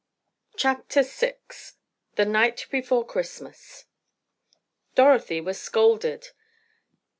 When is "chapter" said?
0.57-1.03